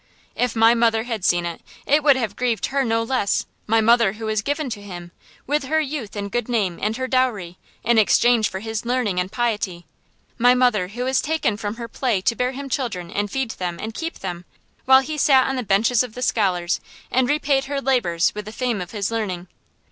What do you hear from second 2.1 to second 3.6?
have grieved her no less